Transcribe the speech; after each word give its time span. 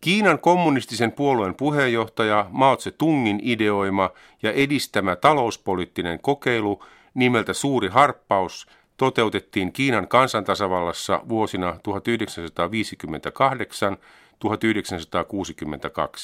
Kiinan 0.00 0.38
kommunistisen 0.38 1.12
puolueen 1.12 1.54
puheenjohtaja 1.54 2.46
Mao 2.50 2.76
Tse-tungin 2.76 3.40
ideoima 3.42 4.10
ja 4.42 4.52
edistämä 4.52 5.16
talouspoliittinen 5.16 6.18
kokeilu 6.20 6.84
nimeltä 7.14 7.52
Suuri 7.52 7.88
harppaus 7.88 8.66
toteutettiin 8.96 9.72
Kiinan 9.72 10.08
kansantasavallassa 10.08 11.20
vuosina 11.28 11.70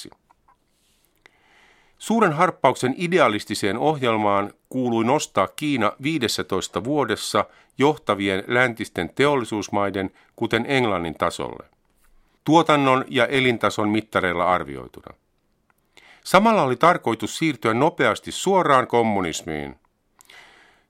1958-1962. 0.09 0.11
Suuren 1.99 2.33
harppauksen 2.33 2.95
idealistiseen 2.97 3.79
ohjelmaan 3.79 4.53
kuului 4.69 5.05
nostaa 5.05 5.49
Kiina 5.49 5.93
15 6.03 6.85
vuodessa 6.85 7.45
johtavien 7.79 8.45
läntisten 8.47 9.11
teollisuusmaiden, 9.15 10.11
kuten 10.37 10.67
Englannin 10.69 11.15
tasolle. 11.15 11.76
Tuotannon 12.47 13.05
ja 13.09 13.27
elintason 13.27 13.89
mittareilla 13.89 14.45
arvioituna. 14.45 15.17
Samalla 16.25 16.63
oli 16.63 16.77
tarkoitus 16.77 17.39
siirtyä 17.39 17.75
nopeasti 17.75 18.33
suoraan 18.33 18.87
kommunismiin. 18.87 19.77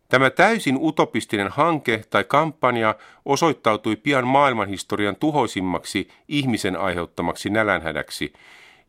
Tämä 0.08 0.30
täysin 0.30 0.78
utopistinen 0.80 1.48
hanke 1.48 2.04
tai 2.10 2.24
kampanja 2.24 2.94
osoittautui 3.24 3.96
pian 3.96 4.26
maailmanhistorian 4.26 5.16
tuhoisimmaksi 5.16 6.08
ihmisen 6.28 6.76
aiheuttamaksi 6.76 7.50
nälänhädäksi, 7.50 8.32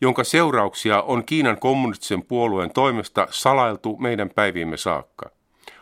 jonka 0.02 0.24
seurauksia 0.24 1.02
on 1.02 1.26
Kiinan 1.26 1.60
kommunistisen 1.60 2.24
puolueen 2.24 2.74
toimesta 2.74 3.28
salailtu 3.30 3.98
meidän 3.98 4.30
päiviimme 4.30 4.78
saakka. 4.78 5.30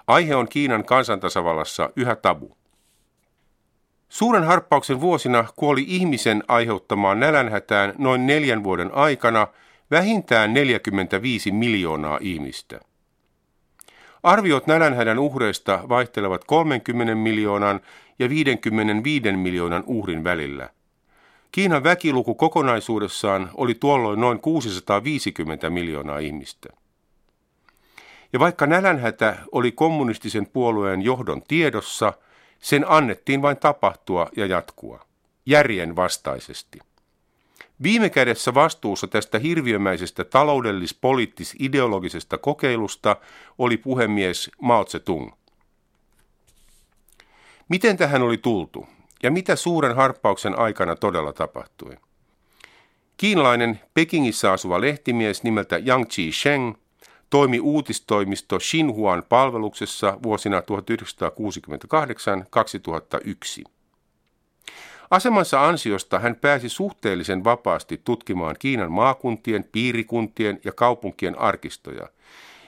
Aihe 0.07 0.35
on 0.35 0.47
Kiinan 0.47 0.85
kansantasavallassa 0.85 1.89
yhä 1.95 2.15
tabu. 2.15 2.57
Suuren 4.09 4.43
harppauksen 4.43 5.01
vuosina 5.01 5.45
kuoli 5.55 5.85
ihmisen 5.87 6.43
aiheuttamaan 6.47 7.19
nälänhätään 7.19 7.93
noin 7.97 8.27
neljän 8.27 8.63
vuoden 8.63 8.93
aikana 8.93 9.47
vähintään 9.91 10.53
45 10.53 11.51
miljoonaa 11.51 12.17
ihmistä. 12.21 12.79
Arviot 14.23 14.67
nälänhädän 14.67 15.19
uhreista 15.19 15.79
vaihtelevat 15.89 16.43
30 16.45 17.15
miljoonan 17.15 17.79
ja 18.19 18.29
55 18.29 19.31
miljoonan 19.31 19.83
uhrin 19.87 20.23
välillä. 20.23 20.69
Kiinan 21.51 21.83
väkiluku 21.83 22.35
kokonaisuudessaan 22.35 23.49
oli 23.53 23.75
tuolloin 23.75 24.21
noin 24.21 24.39
650 24.39 25.69
miljoonaa 25.69 26.19
ihmistä. 26.19 26.69
Ja 28.33 28.39
vaikka 28.39 28.65
nälänhätä 28.67 29.37
oli 29.51 29.71
kommunistisen 29.71 30.45
puolueen 30.45 31.01
johdon 31.01 31.41
tiedossa, 31.47 32.13
sen 32.59 32.85
annettiin 32.87 33.41
vain 33.41 33.57
tapahtua 33.57 34.29
ja 34.37 34.45
jatkua, 34.45 35.05
järjen 35.45 35.95
vastaisesti. 35.95 36.79
Viime 37.83 38.09
kädessä 38.09 38.53
vastuussa 38.53 39.07
tästä 39.07 39.39
hirviömäisestä 39.39 40.23
taloudellis-poliittis-ideologisesta 40.23 42.37
kokeilusta 42.37 43.15
oli 43.57 43.77
puhemies 43.77 44.51
Mao 44.61 44.85
Tse-tung. 44.85 45.31
Miten 47.69 47.97
tähän 47.97 48.21
oli 48.21 48.37
tultu? 48.37 48.87
Ja 49.23 49.31
mitä 49.31 49.55
suuren 49.55 49.95
harppauksen 49.95 50.59
aikana 50.59 50.95
todella 50.95 51.33
tapahtui? 51.33 51.97
Kiinalainen 53.17 53.79
Pekingissä 53.93 54.51
asuva 54.51 54.81
lehtimies 54.81 55.43
nimeltä 55.43 55.77
Yang 55.77 56.05
Chi-sheng 56.05 56.77
toimi 57.29 57.59
uutistoimisto 57.59 58.59
Xinhuan 58.59 59.23
palveluksessa 59.29 60.17
vuosina 60.23 60.59
1968-2001. 60.59 60.63
Asemansa 65.11 65.65
ansiosta 65.65 66.19
hän 66.19 66.35
pääsi 66.35 66.69
suhteellisen 66.69 67.43
vapaasti 67.43 68.01
tutkimaan 68.03 68.55
Kiinan 68.59 68.91
maakuntien, 68.91 69.63
piirikuntien 69.71 70.59
ja 70.63 70.71
kaupunkien 70.71 71.39
arkistoja, 71.39 72.07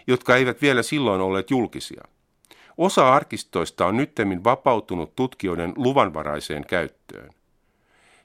jotka 0.07 0.35
eivät 0.35 0.61
vielä 0.61 0.83
silloin 0.83 1.21
olleet 1.21 1.51
julkisia– 1.51 2.03
Osa 2.77 3.13
arkistoista 3.13 3.85
on 3.85 3.97
nyttemmin 3.97 4.43
vapautunut 4.43 5.15
tutkijoiden 5.15 5.73
luvanvaraiseen 5.75 6.65
käyttöön. 6.65 7.29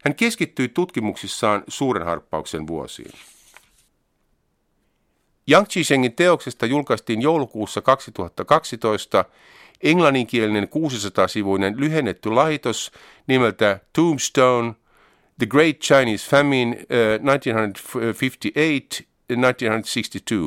Hän 0.05 0.15
keskittyi 0.15 0.69
tutkimuksissaan 0.69 1.65
suuren 1.69 2.07
harppauksen 2.07 2.67
vuosiin. 2.67 3.13
Yang 5.51 5.69
Chishengin 5.69 6.13
teoksesta 6.13 6.67
julkaistiin 6.67 7.23
joulukuussa 7.23 7.81
2012 7.81 9.25
englanninkielinen 9.83 10.65
600-sivuinen 10.65 11.75
lyhennetty 11.77 12.31
lahitos 12.31 12.93
nimeltä 13.27 13.81
Tombstone, 13.93 14.75
The 15.39 15.47
Great 15.47 15.79
Chinese 15.79 16.31
Famine 16.31 16.77
uh, 16.77 16.83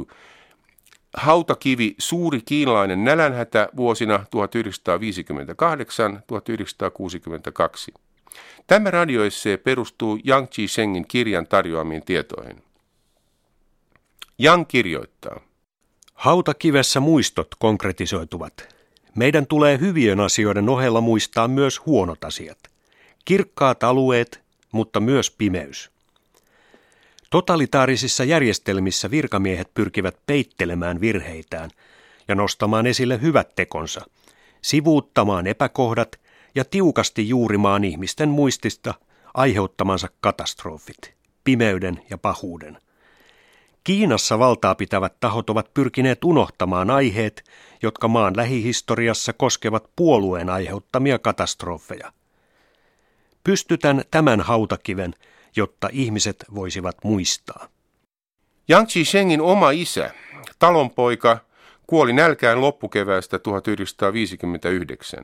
1958-1962, 0.06 0.08
hautakivi 1.18 1.96
Suuri 1.98 2.42
kiinalainen 2.46 3.04
nälänhätä 3.04 3.70
vuosina 3.76 4.18
1958-1962. 4.18 4.22
Tämä 8.68 8.92
radioessee 8.92 9.58
perustuu 9.58 10.20
Yang 10.28 10.50
Chi-sengin 10.50 11.06
kirjan 11.08 11.48
tarjoamiin 11.48 12.06
tietoihin. 12.06 12.65
Yang 14.40 14.66
kirjoittaa. 14.68 15.40
Hautakivessä 16.14 17.00
muistot 17.00 17.48
konkretisoituvat. 17.60 18.76
Meidän 19.16 19.48
tulee 19.48 19.80
hyvien 19.80 20.20
asioiden 20.20 20.70
ohella 20.70 21.02
muistaa 21.02 21.48
myös 21.48 21.86
huonot 21.86 22.24
asiat. 22.24 22.58
Kirkkaat 23.26 23.84
alueet, 23.84 24.42
mutta 24.72 25.00
myös 25.00 25.32
pimeys. 25.32 25.92
Totalitaarisissa 27.30 28.24
järjestelmissä 28.24 29.12
virkamiehet 29.12 29.74
pyrkivät 29.74 30.18
peittelemään 30.28 31.02
virheitään 31.02 31.70
ja 32.28 32.36
nostamaan 32.36 32.86
esille 32.88 33.22
hyvät 33.22 33.56
tekonsa, 33.56 34.06
sivuuttamaan 34.62 35.48
epäkohdat 35.48 36.20
ja 36.56 36.66
tiukasti 36.66 37.30
juurimaan 37.30 37.84
ihmisten 37.84 38.30
muistista 38.30 38.94
aiheuttamansa 39.34 40.08
katastrofit, 40.22 41.14
pimeyden 41.44 42.02
ja 42.10 42.18
pahuuden. 42.18 42.85
Kiinassa 43.86 44.40
valtaa 44.40 44.76
pitävät 44.76 45.20
tahot 45.20 45.50
ovat 45.50 45.74
pyrkineet 45.74 46.24
unohtamaan 46.24 46.90
aiheet, 46.90 47.44
jotka 47.82 48.08
maan 48.08 48.38
lähihistoriassa 48.38 49.34
koskevat 49.34 49.90
puolueen 49.96 50.50
aiheuttamia 50.50 51.20
katastrofeja. 51.20 52.12
Pystytän 53.44 54.02
tämän 54.12 54.42
hautakiven 54.42 55.14
jotta 55.56 55.90
ihmiset 55.92 56.46
voisivat 56.56 56.98
muistaa. 57.04 57.68
Yang 58.70 58.88
Chi-shengin 58.88 59.42
oma 59.42 59.72
isä, 59.72 60.12
talonpoika, 60.60 61.38
kuoli 61.88 62.14
nälkään 62.14 62.62
loppukeväästä 62.62 63.40
1959. 63.40 65.24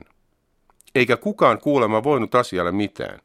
Eikä 0.94 1.16
kukaan 1.16 1.58
kuulema 1.58 2.04
voinut 2.04 2.34
asialle 2.34 2.72
mitään. 2.72 3.20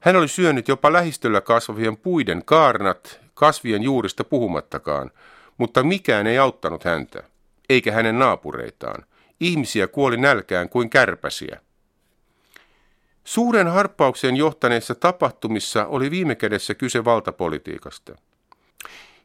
Hän 0.00 0.16
oli 0.16 0.28
syönyt 0.28 0.68
jopa 0.68 0.92
lähistöllä 0.92 1.40
kasvavien 1.40 1.96
puiden 1.96 2.44
kaarnat, 2.44 3.20
kasvien 3.38 3.82
juurista 3.82 4.24
puhumattakaan, 4.24 5.10
mutta 5.58 5.82
mikään 5.82 6.26
ei 6.26 6.38
auttanut 6.38 6.84
häntä, 6.84 7.22
eikä 7.68 7.92
hänen 7.92 8.18
naapureitaan. 8.18 9.04
Ihmisiä 9.40 9.88
kuoli 9.88 10.16
nälkään 10.16 10.68
kuin 10.68 10.90
kärpäsiä. 10.90 11.60
Suuren 13.24 13.68
harppaukseen 13.68 14.36
johtaneissa 14.36 14.94
tapahtumissa 14.94 15.86
oli 15.86 16.10
viime 16.10 16.34
kädessä 16.34 16.74
kyse 16.74 17.04
valtapolitiikasta. 17.04 18.14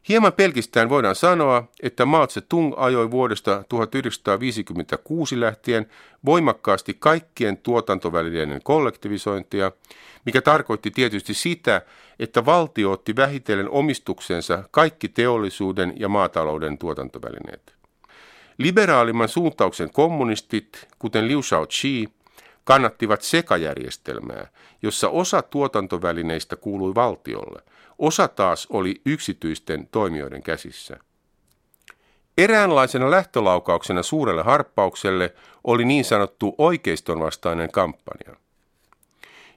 Hieman 0.08 0.32
pelkistään 0.32 0.88
voidaan 0.88 1.14
sanoa, 1.14 1.64
että 1.82 2.04
Mao 2.04 2.26
Tse-tung 2.26 2.74
ajoi 2.76 3.10
vuodesta 3.10 3.64
1956 3.68 5.40
lähtien 5.40 5.86
voimakkaasti 6.24 6.96
kaikkien 6.98 7.56
tuotantovälineiden 7.56 8.60
kollektivisointia, 8.64 9.72
mikä 10.24 10.42
tarkoitti 10.42 10.90
tietysti 10.90 11.34
sitä, 11.34 11.82
että 12.18 12.44
valtio 12.44 12.92
otti 12.92 13.16
vähitellen 13.16 13.70
omistuksensa 13.70 14.64
kaikki 14.70 15.08
teollisuuden 15.08 15.92
ja 15.96 16.08
maatalouden 16.08 16.78
tuotantovälineet. 16.78 17.74
Liberaalimman 18.58 19.28
suuntauksen 19.28 19.90
kommunistit, 19.92 20.88
kuten 20.98 21.28
Liu 21.28 21.42
Shaoqi, 21.42 22.08
kannattivat 22.64 23.22
sekajärjestelmää, 23.22 24.46
jossa 24.82 25.08
osa 25.08 25.42
tuotantovälineistä 25.42 26.56
kuului 26.56 26.94
valtiolle, 26.94 27.62
osa 27.98 28.28
taas 28.28 28.66
oli 28.70 29.00
yksityisten 29.06 29.88
toimijoiden 29.90 30.42
käsissä. 30.42 30.96
Eräänlaisena 32.38 33.10
lähtölaukauksena 33.10 34.02
suurelle 34.02 34.42
harppaukselle 34.42 35.34
oli 35.64 35.84
niin 35.84 36.04
sanottu 36.04 36.54
oikeiston 36.58 37.20
vastainen 37.20 37.72
kampanja, 37.72 38.36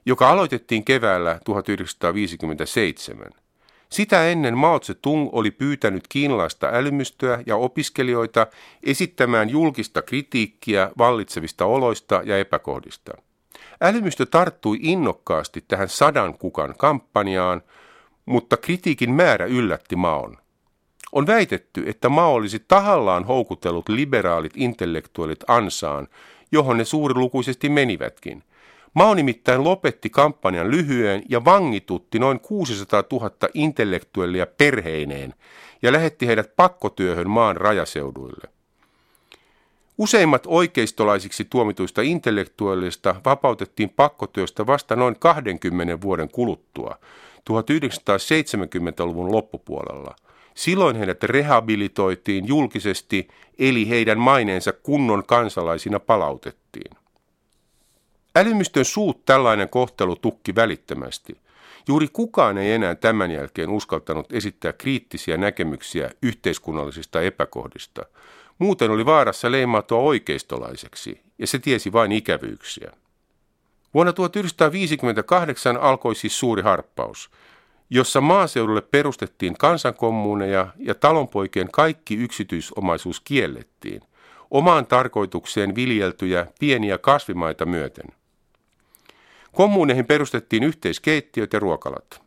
joka 0.06 0.30
aloitettiin 0.30 0.84
keväällä 0.84 1.40
1957– 1.44 3.30
sitä 3.90 4.28
ennen 4.28 4.58
Mao 4.58 4.78
Tse-tung 4.78 5.28
oli 5.32 5.50
pyytänyt 5.50 6.04
kiinalaista 6.08 6.68
älymystöä 6.72 7.42
ja 7.46 7.56
opiskelijoita 7.56 8.46
esittämään 8.82 9.50
julkista 9.50 10.02
kritiikkiä 10.02 10.90
vallitsevista 10.98 11.64
oloista 11.64 12.22
ja 12.24 12.38
epäkohdista. 12.38 13.12
Älymystö 13.80 14.26
tarttui 14.26 14.78
innokkaasti 14.80 15.64
tähän 15.68 15.88
sadan 15.88 16.38
kukan 16.38 16.74
kampanjaan, 16.78 17.62
mutta 18.28 18.56
kritiikin 18.56 19.12
määrä 19.12 19.44
yllätti 19.44 19.96
Maon. 19.96 20.36
On 21.12 21.26
väitetty, 21.26 21.84
että 21.86 22.08
Mao 22.08 22.34
olisi 22.34 22.64
tahallaan 22.68 23.24
houkutellut 23.24 23.88
liberaalit 23.88 24.52
intellektuaalit 24.56 25.44
ansaan, 25.46 26.08
johon 26.52 26.76
ne 26.76 26.84
suurilukuisesti 26.84 27.68
menivätkin. 27.68 28.42
Mao 28.94 29.14
nimittäin 29.14 29.64
lopetti 29.64 30.10
kampanjan 30.10 30.70
lyhyen 30.70 31.22
ja 31.28 31.44
vangitutti 31.44 32.18
noin 32.18 32.40
600 32.40 33.04
000 33.12 33.30
intellektuellia 33.54 34.46
perheineen 34.46 35.34
ja 35.82 35.92
lähetti 35.92 36.26
heidät 36.26 36.56
pakkotyöhön 36.56 37.30
maan 37.30 37.56
rajaseuduille. 37.56 38.57
Useimmat 39.98 40.42
oikeistolaisiksi 40.46 41.44
tuomituista 41.44 42.02
intellektuellista 42.02 43.20
vapautettiin 43.24 43.90
pakkotyöstä 43.90 44.66
vasta 44.66 44.96
noin 44.96 45.16
20 45.18 46.00
vuoden 46.00 46.28
kuluttua, 46.28 46.98
1970-luvun 47.50 49.32
loppupuolella. 49.32 50.16
Silloin 50.54 50.96
heidät 50.96 51.22
rehabilitoitiin 51.22 52.48
julkisesti, 52.48 53.28
eli 53.58 53.88
heidän 53.88 54.18
maineensa 54.18 54.72
kunnon 54.72 55.26
kansalaisina 55.26 56.00
palautettiin. 56.00 56.90
Älymystön 58.36 58.84
suut 58.84 59.24
tällainen 59.24 59.68
kohtelu 59.68 60.16
tukki 60.16 60.54
välittömästi. 60.54 61.36
Juuri 61.88 62.08
kukaan 62.12 62.58
ei 62.58 62.72
enää 62.72 62.94
tämän 62.94 63.30
jälkeen 63.30 63.70
uskaltanut 63.70 64.32
esittää 64.32 64.72
kriittisiä 64.72 65.36
näkemyksiä 65.36 66.10
yhteiskunnallisista 66.22 67.22
epäkohdista. 67.22 68.02
Muuten 68.58 68.90
oli 68.90 69.06
vaarassa 69.06 69.52
leimautua 69.52 69.98
oikeistolaiseksi, 69.98 71.20
ja 71.38 71.46
se 71.46 71.58
tiesi 71.58 71.92
vain 71.92 72.12
ikävyyksiä. 72.12 72.92
Vuonna 73.94 74.12
1958 74.12 75.76
alkoi 75.76 76.14
siis 76.14 76.38
suuri 76.38 76.62
harppaus, 76.62 77.30
jossa 77.90 78.20
maaseudulle 78.20 78.80
perustettiin 78.80 79.58
kansankommuuneja 79.58 80.66
ja 80.78 80.94
talonpoikien 80.94 81.68
kaikki 81.72 82.14
yksityisomaisuus 82.14 83.20
kiellettiin, 83.20 84.00
omaan 84.50 84.86
tarkoitukseen 84.86 85.74
viljeltyjä 85.74 86.46
pieniä 86.60 86.98
kasvimaita 86.98 87.66
myöten. 87.66 88.06
Kommuuneihin 89.52 90.06
perustettiin 90.06 90.62
yhteiskeittiöt 90.62 91.52
ja 91.52 91.58
ruokalat. 91.58 92.22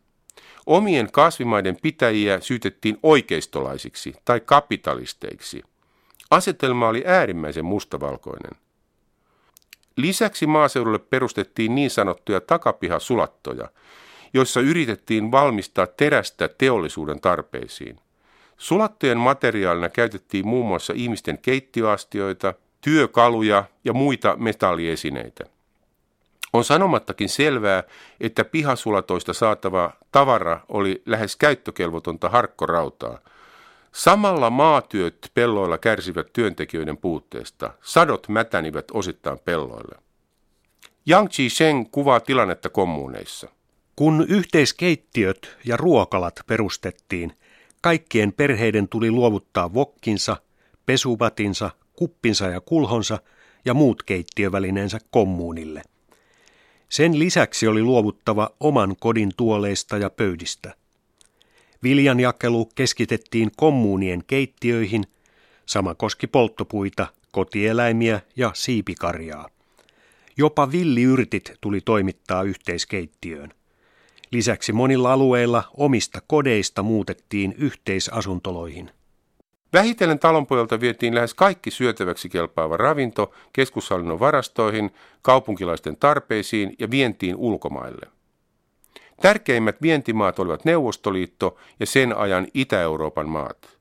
Omien 0.66 1.12
kasvimaiden 1.12 1.78
pitäjiä 1.81 2.39
syytettiin 2.39 2.98
oikeistolaisiksi 3.04 4.13
tai 4.25 4.39
kapitalisteiksi. 4.39 5.63
Asetelma 6.31 6.88
oli 6.88 7.04
äärimmäisen 7.06 7.66
mustavalkoinen. 7.66 8.51
Lisäksi 9.95 10.48
maaseudulle 10.48 11.00
perustettiin 11.00 11.75
niin 11.75 11.89
sanottuja 11.89 12.42
takapihasulattoja, 12.42 13.69
joissa 14.33 14.60
yritettiin 14.60 15.31
valmistaa 15.31 15.88
terästä 15.88 16.50
teollisuuden 16.57 17.22
tarpeisiin. 17.22 18.00
Sulattojen 18.57 19.18
materiaalina 19.18 19.89
käytettiin 19.89 20.48
muun 20.48 20.68
muassa 20.68 20.94
ihmisten 20.95 21.38
keittiöastioita, 21.38 22.54
työkaluja 22.81 23.63
ja 23.83 23.94
muita 23.94 24.36
metalliesineitä. 24.36 25.44
On 26.54 26.63
sanomattakin 26.63 27.30
selvää, 27.30 27.83
että 28.19 28.45
pihasulatoista 28.45 29.33
saatava 29.33 29.92
tavara 30.12 30.60
oli 30.69 31.01
lähes 31.06 31.36
käyttökelvotonta 31.36 32.30
harkkorautaa. 32.30 33.19
Samalla 33.91 34.49
maatyöt 34.49 35.31
pelloilla 35.33 35.77
kärsivät 35.77 36.33
työntekijöiden 36.33 36.97
puutteesta. 36.97 37.73
Sadot 37.83 38.29
mätänivät 38.29 38.85
osittain 38.93 39.39
pelloille. 39.39 39.95
Yang 41.09 41.29
Chi-sheng 41.29 41.89
kuvaa 41.91 42.19
tilannetta 42.19 42.69
kommuuneissa. 42.69 43.49
Kun 43.95 44.25
yhteiskeittiöt 44.29 45.57
ja 45.65 45.77
ruokalat 45.77 46.39
perustettiin, 46.47 47.33
kaikkien 47.81 48.33
perheiden 48.33 48.88
tuli 48.88 49.11
luovuttaa 49.11 49.73
vokkinsa, 49.73 50.37
pesupatinsa, 50.85 51.71
kuppinsa 51.94 52.47
ja 52.47 52.61
kulhonsa 52.61 53.19
ja 53.65 53.73
muut 53.73 54.03
keittiövälineensä 54.03 54.99
kommuunille. 55.11 55.81
Sen 56.89 57.19
lisäksi 57.19 57.67
oli 57.67 57.83
luovuttava 57.83 58.49
oman 58.59 58.95
kodin 58.99 59.31
tuoleista 59.37 59.97
ja 59.97 60.09
pöydistä. 60.09 60.73
Viljanjakelu 61.83 62.66
keskitettiin 62.75 63.51
kommuunien 63.57 64.24
keittiöihin, 64.28 65.04
sama 65.66 65.95
koski 65.95 66.28
polttopuita, 66.28 67.07
kotieläimiä 67.31 68.22
ja 68.36 68.51
siipikarjaa. 68.54 69.50
Jopa 70.38 70.72
villiyrtit 70.72 71.54
tuli 71.62 71.81
toimittaa 71.81 72.44
yhteiskeittiöön. 72.44 73.54
Lisäksi 74.31 74.74
monilla 74.74 75.13
alueilla 75.13 75.63
omista 75.78 76.22
kodeista 76.28 76.83
muutettiin 76.83 77.56
yhteisasuntoloihin. 77.57 78.92
Vähitellen 79.74 80.19
talonpojalta 80.19 80.80
vietiin 80.80 81.16
lähes 81.16 81.33
kaikki 81.33 81.72
syötäväksi 81.72 82.30
kelpaava 82.30 82.78
ravinto 82.78 83.33
keskushallinnon 83.54 84.19
varastoihin, 84.19 84.92
kaupunkilaisten 85.22 85.98
tarpeisiin 85.98 86.75
ja 86.80 86.92
vientiin 86.92 87.36
ulkomaille. 87.36 88.07
Tärkeimmät 89.21 89.81
vientimaat 89.81 90.39
olivat 90.39 90.65
Neuvostoliitto 90.65 91.57
ja 91.79 91.85
sen 91.85 92.17
ajan 92.17 92.47
Itä-Euroopan 92.53 93.29
maat. 93.29 93.77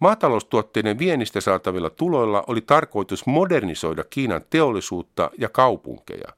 Maataloustuotteiden 0.00 0.98
viennistä 0.98 1.40
saatavilla 1.40 1.90
tuloilla 1.90 2.44
oli 2.46 2.60
tarkoitus 2.60 3.26
modernisoida 3.26 4.04
Kiinan 4.04 4.42
teollisuutta 4.50 5.30
ja 5.38 5.48
kaupunkeja. 5.48 6.28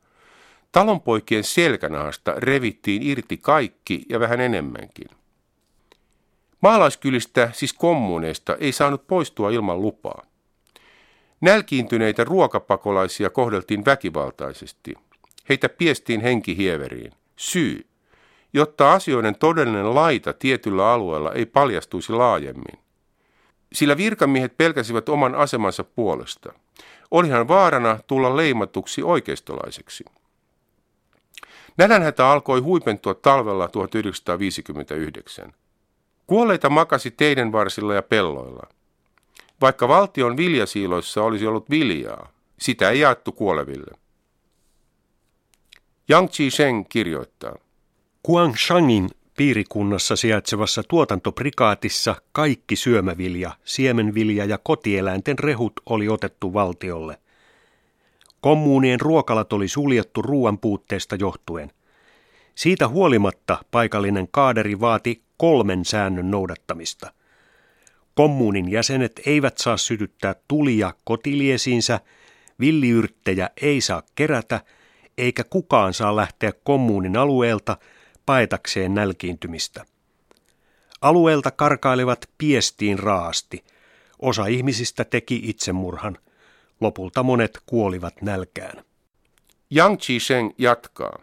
Talonpoikien 0.72 1.44
selkänahasta 1.44 2.34
revittiin 2.36 3.02
irti 3.02 3.36
kaikki 3.36 4.02
ja 4.08 4.20
vähän 4.20 4.40
enemmänkin. 4.40 5.08
Maalaiskylistä, 6.60 7.50
siis 7.52 7.72
kommuneista, 7.72 8.56
ei 8.60 8.72
saanut 8.72 9.06
poistua 9.06 9.50
ilman 9.50 9.82
lupaa. 9.82 10.22
Nälkiintyneitä 11.40 12.24
ruokapakolaisia 12.24 13.30
kohdeltiin 13.30 13.84
väkivaltaisesti. 13.84 14.94
Heitä 15.48 15.68
piestiin 15.68 16.20
henkihieveriin. 16.20 17.12
Syy, 17.36 17.86
jotta 18.52 18.92
asioiden 18.92 19.38
todellinen 19.38 19.94
laita 19.94 20.32
tietyllä 20.32 20.92
alueella 20.92 21.32
ei 21.32 21.46
paljastuisi 21.46 22.12
laajemmin. 22.12 22.78
Sillä 23.72 23.96
virkamiehet 23.96 24.56
pelkäsivät 24.56 25.08
oman 25.08 25.34
asemansa 25.34 25.84
puolesta. 25.84 26.52
Olihan 27.10 27.48
vaarana 27.48 27.98
tulla 28.06 28.36
leimatuksi 28.36 29.02
oikeistolaiseksi. 29.02 30.04
Nälänhätä 31.78 32.30
alkoi 32.30 32.60
huipentua 32.60 33.14
talvella 33.14 33.68
1959. 33.68 35.52
Kuolleita 36.26 36.70
makasi 36.70 37.10
teiden 37.10 37.52
varsilla 37.52 37.94
ja 37.94 38.02
pelloilla. 38.02 38.66
Vaikka 39.60 39.88
valtion 39.88 40.36
viljasiiloissa 40.36 41.22
olisi 41.22 41.46
ollut 41.46 41.70
viljaa, 41.70 42.32
sitä 42.58 42.90
ei 42.90 43.00
jaettu 43.00 43.32
kuoleville. 43.32 43.98
Yang 46.08 46.30
Chi-sheng 46.30 46.84
kirjoittaa. 46.88 47.56
Guangshangin 48.24 49.08
piirikunnassa 49.36 50.16
sijaitsevassa 50.16 50.82
tuotantoprikaatissa 50.82 52.14
kaikki 52.32 52.76
syömävilja, 52.76 53.50
siemenvilja 53.64 54.44
ja 54.44 54.58
kotieläinten 54.58 55.38
rehut 55.38 55.72
oli 55.86 56.08
otettu 56.08 56.54
valtiolle. 56.54 57.18
Kommuunien 58.40 59.00
ruokalat 59.00 59.52
oli 59.52 59.68
suljettu 59.68 60.22
ruoan 60.22 60.58
puutteesta 60.58 61.16
johtuen. 61.16 61.72
Siitä 62.54 62.88
huolimatta 62.88 63.64
paikallinen 63.70 64.28
kaaderi 64.30 64.80
vaati 64.80 65.22
kolmen 65.36 65.84
säännön 65.84 66.30
noudattamista. 66.30 67.12
Kommuunin 68.14 68.70
jäsenet 68.70 69.20
eivät 69.26 69.58
saa 69.58 69.76
sytyttää 69.76 70.34
tulia 70.48 70.94
kotiliesiinsä, 71.04 72.00
villiyrttejä 72.60 73.50
ei 73.62 73.80
saa 73.80 74.02
kerätä, 74.14 74.60
eikä 75.18 75.44
kukaan 75.44 75.94
saa 75.94 76.16
lähteä 76.16 76.52
kommuunin 76.64 77.16
alueelta 77.16 77.76
paetakseen 78.28 78.94
nälkiintymistä. 78.94 79.84
Alueelta 81.00 81.50
karkailevat 81.50 82.30
piestiin 82.38 82.98
raasti. 82.98 83.64
Osa 84.18 84.46
ihmisistä 84.46 85.04
teki 85.04 85.40
itsemurhan. 85.44 86.18
Lopulta 86.80 87.22
monet 87.22 87.58
kuolivat 87.66 88.22
nälkään. 88.22 88.84
Yang 89.76 89.98
Chi-sheng 89.98 90.54
jatkaa. 90.58 91.18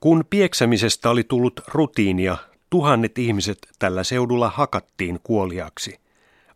Kun 0.00 0.24
pieksämisestä 0.30 1.10
oli 1.10 1.24
tullut 1.24 1.60
rutiinia, 1.68 2.36
Tuhannet 2.70 3.18
ihmiset 3.18 3.58
tällä 3.78 4.04
seudulla 4.04 4.48
hakattiin 4.48 5.20
kuoliaksi, 5.22 6.00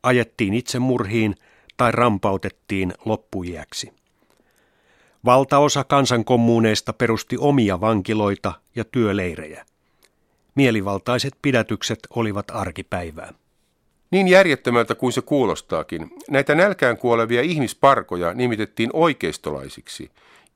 ajettiin 0.03 0.55
itsemurhiin 0.55 1.35
tai 1.77 1.93
rampautettiin 1.93 2.95
loppujäksi. 3.05 3.93
Valtaosa 5.25 5.85
kansankommuuneista 5.85 6.93
perusti 6.93 7.37
omia 7.39 7.81
vankiloita 7.81 8.53
ja 8.77 8.85
työleirejä. 8.85 9.65
Mielivaltaiset 10.59 11.35
pidätykset 11.43 11.99
olivat 12.11 12.51
arkipäivää. 12.51 13.35
Niin 14.11 14.29
järjettömältä 14.29 14.95
kuin 14.95 15.13
se 15.13 15.21
kuulostaakin, 15.21 16.11
näitä 16.31 16.55
nälkään 16.55 16.97
kuolevia 16.97 17.43
ihmisparkoja 17.43 18.35
nimitettiin 18.35 18.91
oikeistolaisiksi, 18.93 20.11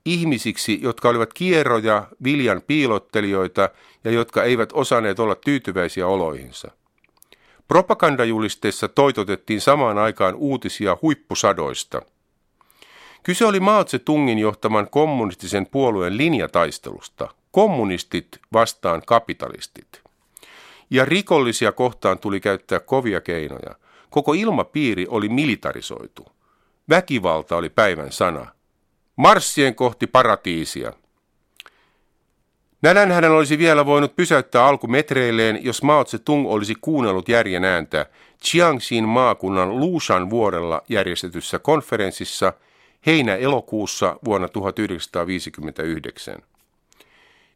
ihmisiksi, 0.05 0.79
jotka 0.83 1.09
olivat 1.09 1.35
kierroja, 1.35 2.07
viljan 2.25 2.63
piilottelijoita 2.67 3.71
ja 4.05 4.11
jotka 4.11 4.45
eivät 4.45 4.71
osanneet 4.73 5.19
olla 5.19 5.35
tyytyväisiä 5.35 6.07
oloihinsa. 6.07 6.71
Propagandajulisteissa 7.69 8.89
toitotettiin 8.89 9.61
samaan 9.61 9.99
aikaan 9.99 10.35
uutisia 10.35 10.99
huippusadoista. 11.03 12.03
Kyse 13.23 13.47
oli 13.47 13.61
Mao 13.61 13.85
Tse-tungin 13.85 14.39
johtaman 14.39 14.91
kommunistisen 14.91 15.67
puolueen 15.67 16.17
linjataistelusta. 16.17 17.42
Kommunistit 17.53 18.27
vastaan 18.53 19.03
kapitalistit. 19.07 20.03
Ja 20.91 21.05
rikollisia 21.05 21.73
kohtaan 21.73 22.19
tuli 22.19 22.41
käyttää 22.41 22.81
kovia 22.81 23.21
keinoja. 23.21 23.75
Koko 24.11 24.33
ilmapiiri 24.33 25.07
oli 25.09 25.29
militarisoitu. 25.29 26.27
Väkivalta 26.89 27.57
oli 27.57 27.69
päivän 27.69 28.13
sana. 28.13 28.47
Marssien 29.17 29.75
kohti 29.75 30.07
paratiisia. 30.07 30.93
Nälän 32.83 33.13
hänen 33.13 33.31
olisi 33.31 33.59
vielä 33.59 33.87
voinut 33.87 34.17
pysäyttää 34.17 34.65
alkumetreilleen, 34.65 35.65
jos 35.65 35.83
Mao 35.83 36.05
Tse-tung 36.05 36.49
olisi 36.49 36.75
kuunnellut 36.81 37.29
järjen 37.29 37.65
ääntä 37.65 38.07
Jiangxin 38.55 39.09
maakunnan 39.09 39.81
Lushan 39.81 40.31
vuorella 40.31 40.83
järjestetyssä 40.89 41.59
konferenssissa 41.59 42.53
heinä-elokuussa 43.07 44.17
vuonna 44.25 44.49
1959. 44.49 46.52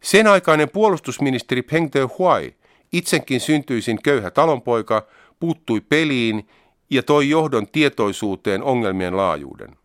Sen 0.07 0.27
aikainen 0.27 0.71
puolustusministeri 0.71 1.63
Peng 1.63 1.89
De-huai, 1.95 2.55
itsekin 2.93 3.41
syntyisin 3.41 4.03
köyhä 4.03 4.31
talonpoika, 4.31 5.07
puuttui 5.41 5.81
peliin 5.81 6.49
ja 6.91 7.03
toi 7.03 7.31
johdon 7.31 7.67
tietoisuuteen 7.67 8.63
ongelmien 8.63 9.17
laajuuden. 9.17 9.77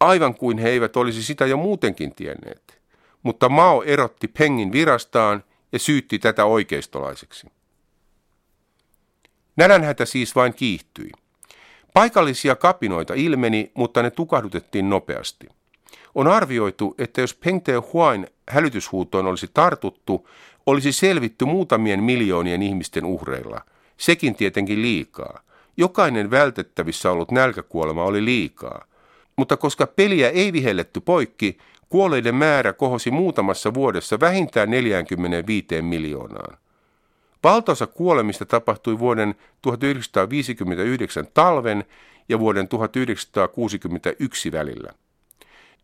Aivan 0.00 0.34
kuin 0.34 0.58
he 0.58 0.68
eivät 0.68 0.96
olisi 0.96 1.22
sitä 1.22 1.46
jo 1.46 1.56
muutenkin 1.56 2.14
tienneet 2.14 2.82
mutta 3.22 3.48
Mao 3.48 3.82
erotti 3.82 4.28
Pengin 4.28 4.72
virastaan 4.72 5.44
ja 5.72 5.78
syytti 5.78 6.18
tätä 6.18 6.44
oikeistolaiseksi. 6.44 7.46
Nälänhätä 9.56 10.04
siis 10.04 10.34
vain 10.34 10.54
kiihtyi. 10.54 11.10
Paikallisia 11.94 12.56
kapinoita 12.56 13.14
ilmeni, 13.14 13.70
mutta 13.74 14.02
ne 14.02 14.10
tukahdutettiin 14.10 14.90
nopeasti. 14.90 15.48
On 16.14 16.28
arvioitu, 16.28 16.94
että 16.98 17.20
jos 17.20 17.34
Peng 17.34 17.62
Huain 17.92 18.26
hälytyshuutoon 18.48 19.26
olisi 19.26 19.50
tartuttu, 19.54 20.28
olisi 20.66 20.92
selvitty 20.92 21.44
muutamien 21.44 22.02
miljoonien 22.02 22.62
ihmisten 22.62 23.04
uhreilla. 23.04 23.60
Sekin 23.96 24.34
tietenkin 24.34 24.82
liikaa. 24.82 25.40
Jokainen 25.76 26.30
vältettävissä 26.30 27.10
ollut 27.10 27.30
nälkäkuolema 27.30 28.04
oli 28.04 28.24
liikaa. 28.24 28.84
Mutta 29.36 29.56
koska 29.56 29.86
peliä 29.86 30.30
ei 30.30 30.52
vihelletty 30.52 31.00
poikki, 31.00 31.58
Kuolleiden 31.92 32.34
määrä 32.34 32.72
kohosi 32.72 33.10
muutamassa 33.10 33.74
vuodessa 33.74 34.20
vähintään 34.20 34.70
45 34.70 35.82
miljoonaan. 35.82 36.58
Valtaosa 37.44 37.86
kuolemista 37.86 38.46
tapahtui 38.46 38.98
vuoden 38.98 39.34
1959 39.62 41.26
talven 41.34 41.84
ja 42.28 42.38
vuoden 42.38 42.68
1961 42.68 44.52
välillä. 44.52 44.92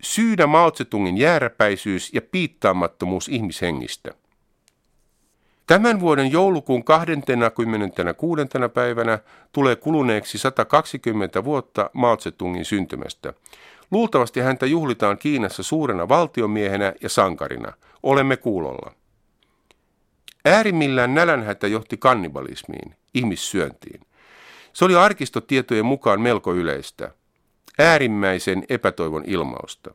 Syynä 0.02 0.47
Mao 0.47 0.71
Tse-tungin 0.71 1.19
jääräpäisyys 1.19 2.14
ja 2.14 2.23
piittaamattomuus 2.23 3.28
ihmishengistä. 3.28 4.14
Tämän 5.67 6.00
vuoden 6.00 6.33
joulukuun 6.33 6.85
26. 6.85 7.62
päivänä 8.75 9.19
tulee 9.52 9.76
kuluneeksi 9.76 10.38
120 10.38 11.45
vuotta 11.45 11.90
Mao 11.93 12.17
Tse-tungin 12.17 12.64
syntymästä. 12.64 13.35
Luultavasti 13.90 14.40
häntä 14.40 14.67
juhlitaan 14.67 15.19
Kiinassa 15.19 15.62
suurena 15.62 16.09
valtiomiehenä 16.09 16.93
ja 17.02 17.09
sankarina. 17.09 17.73
Olemme 18.02 18.37
kuulolla. 18.37 18.93
Äärimmillään 20.45 21.14
nälänhätä 21.14 21.67
johti 21.67 21.97
kannibalismiin, 21.97 22.95
ihmissyöntiin. 23.14 24.00
Se 24.73 24.85
oli 24.85 24.97
arkistotietojen 24.97 25.87
mukaan 25.87 26.21
melko 26.21 26.55
yleistä. 26.55 27.11
Äärimmäisen 27.79 28.65
epätoivon 28.69 29.25
ilmausta. 29.27 29.91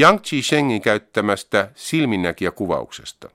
Yang 0.00 0.20
Chi-shengin 0.20 0.80
käyttämästä 0.80 1.70
silminnäkijäkuvauksesta. 1.74 3.30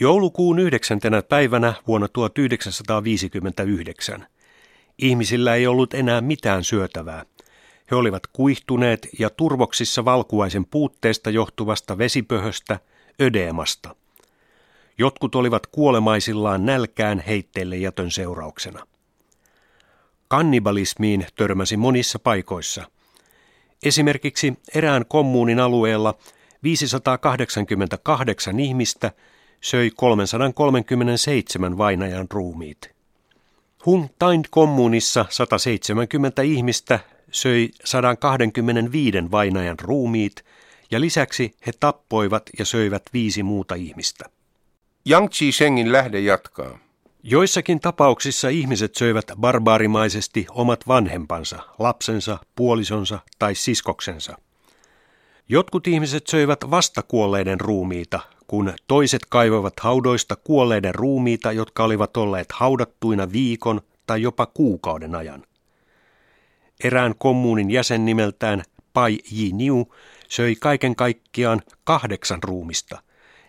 Joulukuun 0.00 0.58
9. 0.58 1.00
päivänä 1.28 1.74
vuonna 1.86 2.08
1959. 2.08 4.26
Ihmisillä 4.98 5.54
ei 5.54 5.66
ollut 5.66 5.94
enää 5.94 6.20
mitään 6.20 6.64
syötävää– 6.64 7.24
he 7.90 7.96
olivat 7.96 8.22
kuihtuneet 8.32 9.08
ja 9.18 9.30
turvoksissa 9.30 10.04
valkuaisen 10.04 10.66
puutteesta 10.66 11.30
johtuvasta 11.30 11.98
vesipöhöstä, 11.98 12.80
ödeemasta. 13.20 13.96
Jotkut 14.98 15.34
olivat 15.34 15.66
kuolemaisillaan 15.66 16.66
nälkään 16.66 17.24
heitteille 17.26 17.76
jätön 17.76 18.10
seurauksena. 18.10 18.86
Kannibalismiin 20.28 21.26
törmäsi 21.34 21.76
monissa 21.76 22.18
paikoissa. 22.18 22.90
Esimerkiksi 23.82 24.54
erään 24.74 25.04
kommuunin 25.08 25.60
alueella 25.60 26.14
588 26.62 28.60
ihmistä 28.60 29.12
söi 29.60 29.90
337 29.90 31.78
vainajan 31.78 32.26
ruumiit. 32.30 32.90
Hun 33.86 34.10
Tain 34.18 34.42
kommunissa 34.50 35.26
170 35.30 36.42
ihmistä 36.42 37.00
söi 37.30 37.70
125 37.84 39.18
vainajan 39.30 39.78
ruumiit 39.82 40.44
ja 40.90 41.00
lisäksi 41.00 41.54
he 41.66 41.72
tappoivat 41.80 42.42
ja 42.58 42.64
söivät 42.64 43.02
viisi 43.12 43.42
muuta 43.42 43.74
ihmistä. 43.74 44.24
Yang 45.10 45.28
Chi-shengin 45.30 45.92
lähde 45.92 46.20
jatkaa. 46.20 46.87
Joissakin 47.30 47.80
tapauksissa 47.80 48.48
ihmiset 48.48 48.94
söivät 48.94 49.32
barbaarimaisesti 49.40 50.46
omat 50.50 50.88
vanhempansa, 50.88 51.62
lapsensa, 51.78 52.38
puolisonsa 52.56 53.18
tai 53.38 53.54
siskoksensa. 53.54 54.38
Jotkut 55.48 55.86
ihmiset 55.86 56.26
söivät 56.26 56.70
vastakuolleiden 56.70 57.60
ruumiita, 57.60 58.20
kun 58.46 58.72
toiset 58.86 59.26
kaivoivat 59.28 59.72
haudoista 59.80 60.36
kuolleiden 60.36 60.94
ruumiita, 60.94 61.52
jotka 61.52 61.84
olivat 61.84 62.16
olleet 62.16 62.52
haudattuina 62.52 63.32
viikon 63.32 63.80
tai 64.06 64.22
jopa 64.22 64.46
kuukauden 64.46 65.14
ajan. 65.14 65.42
Erään 66.84 67.14
kommuunin 67.18 67.70
jäsen 67.70 68.04
nimeltään 68.04 68.62
Pai 68.92 69.18
Yi 69.38 69.52
Niu 69.52 69.94
söi 70.28 70.56
kaiken 70.56 70.96
kaikkiaan 70.96 71.62
kahdeksan 71.84 72.42
ruumista, 72.42 73.02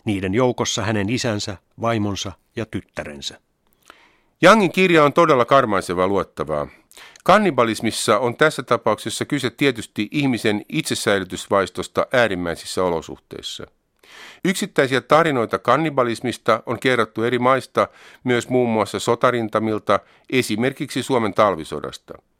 niiden 0.04 0.34
joukossa 0.34 0.82
hänen 0.82 1.10
isänsä, 1.10 1.56
vaimonsa 1.80 2.32
ja 2.56 2.66
tyttärensä. 2.66 3.40
Jangin 4.42 4.72
kirja 4.72 5.04
on 5.04 5.12
todella 5.12 5.44
karmaisevaa 5.44 6.08
luettavaa. 6.08 6.68
Kannibalismissa 7.24 8.18
on 8.18 8.36
tässä 8.36 8.62
tapauksessa 8.62 9.24
kyse 9.24 9.50
tietysti 9.50 10.08
ihmisen 10.10 10.64
itsesäilytysvaistosta 10.68 12.06
äärimmäisissä 12.12 12.84
olosuhteissa. 12.84 13.66
Yksittäisiä 14.44 15.00
tarinoita 15.00 15.58
kannibalismista 15.58 16.62
on 16.66 16.78
kerrottu 16.80 17.22
eri 17.22 17.38
maista, 17.38 17.88
myös 18.24 18.48
muun 18.48 18.70
muassa 18.70 18.98
sotarintamilta, 18.98 20.00
esimerkiksi 20.30 21.02
Suomen 21.02 21.34
talvisodasta– 21.34 22.14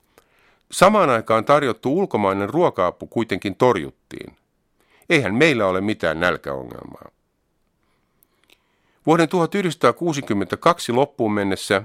Samaan 0.71 1.11
aikaan 1.11 1.45
tarjottu 1.45 1.99
ulkomainen 1.99 2.51
ruoka-apu 2.51 3.07
kuitenkin 3.07 3.57
torjuttiin. 3.57 4.37
Eihän 5.11 5.35
meillä 5.35 5.67
ole 5.67 5.81
mitään 5.81 6.21
nälkäongelmaa. 6.21 7.11
Vuoden 9.07 9.29
1962 9.29 10.93
loppuun 10.93 11.33
mennessä 11.33 11.83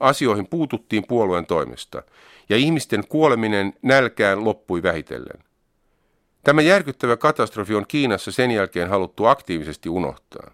asioihin 0.00 0.46
puututtiin 0.46 1.04
puolueen 1.08 1.46
toimesta 1.46 2.02
ja 2.48 2.56
ihmisten 2.56 3.08
kuoleminen 3.08 3.72
nälkään 3.82 4.44
loppui 4.44 4.82
vähitellen. 4.82 5.44
Tämä 6.44 6.62
järkyttävä 6.62 7.16
katastrofi 7.16 7.74
on 7.74 7.84
Kiinassa 7.88 8.32
sen 8.32 8.50
jälkeen 8.50 8.88
haluttu 8.88 9.24
aktiivisesti 9.24 9.88
unohtaa. 9.88 10.50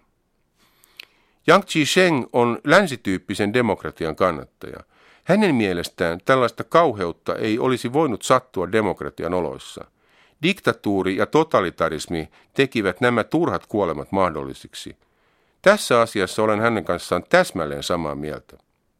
Yang 1.47 1.63
Chi-sheng 1.63 2.29
on 2.33 2.59
länsityyppisen 2.63 3.53
demokratian 3.53 4.15
kannattaja– 4.15 4.79
hänen 5.25 5.55
mielestään 5.55 6.19
tällaista 6.25 6.63
kauheutta 6.63 7.35
ei 7.35 7.59
olisi 7.59 7.93
voinut 7.93 8.21
sattua 8.21 8.71
demokratian 8.71 9.33
oloissa. 9.33 9.85
Diktatuuri 10.43 11.17
ja 11.17 11.25
totalitarismi 11.25 12.29
tekivät 12.53 13.01
nämä 13.01 13.23
turhat 13.23 13.65
kuolemat 13.65 14.11
mahdollisiksi. 14.11 14.97
Tässä 15.65 16.01
asiassa 16.01 16.43
olen 16.43 16.59
hänen 16.59 16.85
kanssaan 16.85 17.23
täsmälleen 17.29 17.83
samaa 17.83 18.15
mieltä. 18.15 18.57